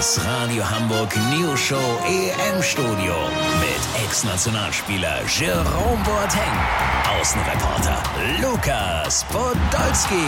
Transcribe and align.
Das 0.00 0.18
Radio 0.24 0.64
Hamburg 0.64 1.14
News 1.30 1.60
Show 1.60 1.98
EM 2.06 2.62
Studio 2.62 3.12
mit 3.60 4.02
Ex-Nationalspieler 4.02 5.20
Jerome 5.28 6.02
Boateng, 6.04 7.20
Außenreporter 7.20 8.02
Lukas 8.40 9.24
Podolski, 9.24 10.24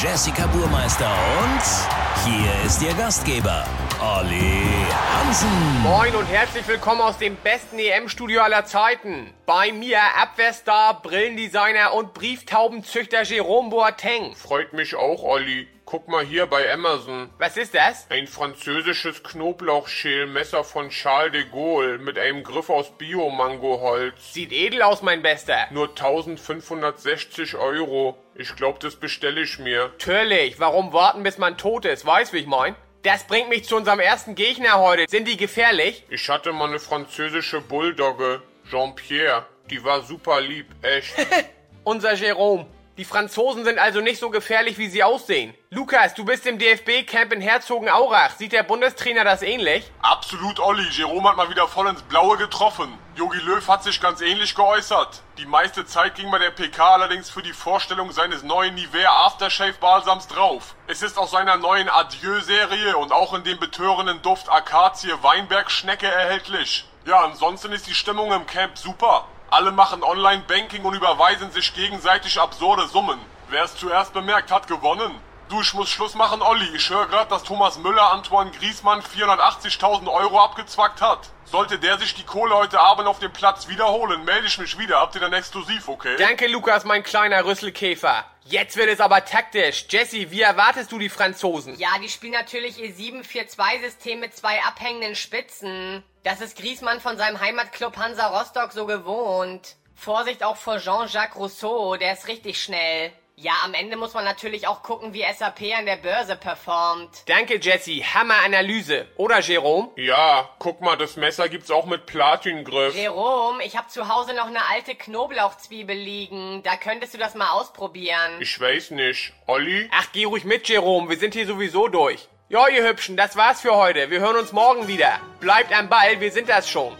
Jessica 0.00 0.46
Burmeister 0.46 1.10
und 1.42 2.30
hier 2.32 2.64
ist 2.64 2.80
Ihr 2.80 2.94
Gastgeber 2.94 3.64
Olli 4.00 4.86
Hansen. 4.92 5.82
Moin 5.82 6.14
und 6.14 6.26
herzlich 6.26 6.68
willkommen 6.68 7.00
aus 7.00 7.16
dem 7.16 7.34
besten 7.36 7.78
EM-Studio 7.78 8.42
aller 8.42 8.66
Zeiten. 8.66 9.32
Bei 9.46 9.72
mir 9.72 9.98
Abwehrstar, 10.18 11.00
Brillendesigner 11.00 11.94
und 11.94 12.12
Brieftaubenzüchter 12.12 13.22
Jerome 13.22 13.70
Boateng. 13.70 14.34
Freut 14.36 14.74
mich 14.74 14.94
auch, 14.96 15.22
Olli. 15.22 15.66
Guck 15.86 16.08
mal 16.08 16.24
hier 16.24 16.46
bei 16.46 16.70
Amazon. 16.70 17.30
Was 17.38 17.56
ist 17.56 17.74
das? 17.74 18.06
Ein 18.10 18.26
französisches 18.26 19.22
Knoblauchschälmesser 19.22 20.62
von 20.62 20.90
Charles 20.90 21.32
de 21.32 21.44
Gaulle 21.50 21.98
mit 21.98 22.18
einem 22.18 22.42
Griff 22.42 22.68
aus 22.68 22.90
Bio-Mangoholz. 22.98 24.34
Sieht 24.34 24.52
edel 24.52 24.82
aus, 24.82 25.00
mein 25.00 25.22
Bester. 25.22 25.68
Nur 25.70 25.88
1560 25.88 27.54
Euro. 27.54 28.18
Ich 28.34 28.54
glaub, 28.56 28.78
das 28.80 28.96
bestelle 28.96 29.40
ich 29.40 29.58
mir. 29.58 29.92
Natürlich, 29.98 30.60
warum 30.60 30.92
warten, 30.92 31.22
bis 31.22 31.38
man 31.38 31.56
tot 31.56 31.86
ist? 31.86 32.04
Weißt, 32.04 32.34
wie 32.34 32.38
ich 32.38 32.46
mein? 32.46 32.76
Das 33.06 33.22
bringt 33.22 33.48
mich 33.48 33.62
zu 33.62 33.76
unserem 33.76 34.00
ersten 34.00 34.34
Gegner 34.34 34.80
heute. 34.80 35.04
Sind 35.08 35.28
die 35.28 35.36
gefährlich? 35.36 36.02
Ich 36.10 36.28
hatte 36.28 36.52
mal 36.52 36.68
eine 36.68 36.80
französische 36.80 37.60
Bulldogge, 37.60 38.42
Jean-Pierre. 38.68 39.46
Die 39.70 39.84
war 39.84 40.02
super 40.02 40.40
lieb, 40.40 40.66
echt. 40.82 41.14
Unser 41.84 42.14
Jerome. 42.14 42.66
Die 42.98 43.04
Franzosen 43.04 43.62
sind 43.66 43.78
also 43.78 44.00
nicht 44.00 44.18
so 44.18 44.30
gefährlich, 44.30 44.78
wie 44.78 44.88
sie 44.88 45.04
aussehen. 45.04 45.54
Lukas, 45.68 46.14
du 46.14 46.24
bist 46.24 46.46
im 46.46 46.58
DFB-Camp 46.58 47.30
in 47.34 47.42
Herzogenaurach. 47.42 48.30
Sieht 48.30 48.52
der 48.52 48.62
Bundestrainer 48.62 49.22
das 49.22 49.42
ähnlich? 49.42 49.90
Absolut, 50.00 50.58
Olli. 50.58 50.88
Jerome 50.88 51.28
hat 51.28 51.36
mal 51.36 51.50
wieder 51.50 51.68
voll 51.68 51.88
ins 51.88 52.00
Blaue 52.00 52.38
getroffen. 52.38 52.96
Jogi 53.14 53.38
Löw 53.40 53.68
hat 53.68 53.82
sich 53.82 54.00
ganz 54.00 54.22
ähnlich 54.22 54.54
geäußert. 54.54 55.20
Die 55.36 55.44
meiste 55.44 55.84
Zeit 55.84 56.14
ging 56.14 56.30
bei 56.30 56.38
der 56.38 56.52
PK 56.52 56.94
allerdings 56.94 57.28
für 57.28 57.42
die 57.42 57.52
Vorstellung 57.52 58.12
seines 58.12 58.42
neuen 58.42 58.74
Nivea 58.74 59.10
Aftershave 59.26 59.74
Balsams 59.78 60.26
drauf. 60.28 60.74
Es 60.86 61.02
ist 61.02 61.18
aus 61.18 61.32
seiner 61.32 61.58
neuen 61.58 61.90
Adieu-Serie 61.90 62.96
und 62.96 63.12
auch 63.12 63.34
in 63.34 63.44
dem 63.44 63.60
betörenden 63.60 64.22
Duft 64.22 64.50
Akazie 64.50 65.12
Weinberg 65.20 65.70
Schnecke 65.70 66.06
erhältlich. 66.06 66.88
Ja, 67.04 67.20
ansonsten 67.24 67.72
ist 67.72 67.86
die 67.86 67.94
Stimmung 67.94 68.32
im 68.32 68.46
Camp 68.46 68.78
super. 68.78 69.26
Alle 69.50 69.70
machen 69.70 70.02
Online-Banking 70.02 70.84
und 70.84 70.94
überweisen 70.94 71.50
sich 71.52 71.72
gegenseitig 71.74 72.40
absurde 72.40 72.86
Summen. 72.88 73.18
Wer 73.48 73.64
es 73.64 73.76
zuerst 73.76 74.12
bemerkt, 74.12 74.50
hat 74.50 74.66
gewonnen. 74.66 75.14
Du, 75.48 75.60
ich 75.60 75.72
muss 75.74 75.88
Schluss 75.88 76.16
machen, 76.16 76.42
Olli. 76.42 76.66
Ich 76.74 76.90
höre 76.90 77.06
gerade, 77.06 77.30
dass 77.30 77.44
Thomas 77.44 77.78
Müller 77.78 78.12
Antoine 78.12 78.50
Griesmann 78.50 79.00
480.000 79.00 80.12
Euro 80.12 80.40
abgezwackt 80.40 81.00
hat. 81.00 81.30
Sollte 81.44 81.78
der 81.78 81.98
sich 81.98 82.14
die 82.14 82.24
Kohle 82.24 82.56
heute 82.56 82.80
Abend 82.80 83.06
auf 83.06 83.20
dem 83.20 83.32
Platz 83.32 83.68
wiederholen, 83.68 84.24
melde 84.24 84.48
ich 84.48 84.58
mich 84.58 84.76
wieder. 84.78 85.00
Habt 85.00 85.14
ihr 85.14 85.20
dann 85.20 85.32
exklusiv, 85.32 85.88
okay? 85.88 86.16
Danke, 86.18 86.48
Lukas, 86.48 86.84
mein 86.84 87.04
kleiner 87.04 87.44
Rüsselkäfer. 87.44 88.24
Jetzt 88.48 88.76
wird 88.76 88.88
es 88.90 89.00
aber 89.00 89.24
taktisch. 89.24 89.86
Jesse, 89.88 90.30
wie 90.30 90.40
erwartest 90.40 90.92
du 90.92 90.98
die 91.00 91.08
Franzosen? 91.08 91.76
Ja, 91.78 91.98
die 92.00 92.08
spielen 92.08 92.32
natürlich 92.32 92.78
ihr 92.78 92.94
7-4-2-System 92.94 94.20
mit 94.20 94.36
zwei 94.36 94.62
abhängenden 94.62 95.16
Spitzen. 95.16 96.04
Das 96.22 96.40
ist 96.40 96.56
Griesmann 96.56 97.00
von 97.00 97.16
seinem 97.16 97.40
Heimatclub 97.40 97.96
Hansa 97.96 98.28
Rostock 98.28 98.72
so 98.72 98.86
gewohnt. 98.86 99.74
Vorsicht 99.96 100.44
auch 100.44 100.56
vor 100.56 100.78
Jean-Jacques 100.78 101.36
Rousseau, 101.36 101.96
der 101.96 102.12
ist 102.12 102.28
richtig 102.28 102.62
schnell. 102.62 103.12
Ja, 103.38 103.52
am 103.64 103.74
Ende 103.74 103.98
muss 103.98 104.14
man 104.14 104.24
natürlich 104.24 104.66
auch 104.66 104.82
gucken, 104.82 105.12
wie 105.12 105.22
SAP 105.22 105.60
an 105.78 105.84
der 105.84 105.96
Börse 105.96 106.36
performt. 106.36 107.10
Danke, 107.26 107.58
Jesse. 107.60 108.02
Hammer-Analyse. 108.02 109.08
Oder, 109.16 109.40
Jerome? 109.40 109.90
Ja, 109.96 110.48
guck 110.58 110.80
mal, 110.80 110.96
das 110.96 111.16
Messer 111.16 111.50
gibt's 111.50 111.70
auch 111.70 111.84
mit 111.84 112.06
Platingriff. 112.06 112.94
Jerome, 112.94 113.62
ich 113.62 113.76
habe 113.76 113.88
zu 113.88 114.08
Hause 114.08 114.32
noch 114.32 114.46
eine 114.46 114.66
alte 114.70 114.94
Knoblauchzwiebel 114.94 115.94
liegen. 115.94 116.62
Da 116.62 116.76
könntest 116.76 117.12
du 117.12 117.18
das 117.18 117.34
mal 117.34 117.50
ausprobieren. 117.50 118.40
Ich 118.40 118.58
weiß 118.58 118.92
nicht. 118.92 119.34
Olli? 119.46 119.90
Ach, 119.92 120.06
geh 120.14 120.24
ruhig 120.24 120.44
mit, 120.44 120.66
Jerome. 120.66 121.10
Wir 121.10 121.18
sind 121.18 121.34
hier 121.34 121.46
sowieso 121.46 121.88
durch. 121.88 122.30
Ja, 122.48 122.68
ihr 122.68 122.88
Hübschen, 122.88 123.18
das 123.18 123.36
war's 123.36 123.60
für 123.60 123.76
heute. 123.76 124.08
Wir 124.08 124.20
hören 124.20 124.36
uns 124.36 124.52
morgen 124.52 124.88
wieder. 124.88 125.20
Bleibt 125.40 125.76
am 125.78 125.90
Ball, 125.90 126.20
wir 126.20 126.32
sind 126.32 126.48
das 126.48 126.70
schon. 126.70 126.96